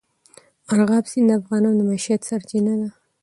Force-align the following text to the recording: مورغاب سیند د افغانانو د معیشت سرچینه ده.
مورغاب 0.67 1.05
سیند 1.11 1.27
د 1.29 1.31
افغانانو 1.41 1.77
د 1.79 1.81
معیشت 1.89 2.21
سرچینه 2.29 2.73
ده. 2.79 2.89